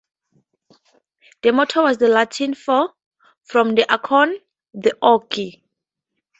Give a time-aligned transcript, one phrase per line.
[1.43, 2.95] The motto was the Latin for:
[3.43, 4.33] From the acorn,
[4.73, 5.35] the oak.